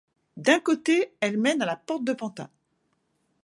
D'un 0.35 0.59
côté, 0.59 1.13
elle 1.19 1.37
mène 1.37 1.61
à 1.61 1.67
la 1.67 1.75
porte 1.75 2.03
de 2.03 2.13
Pantin. 2.13 2.49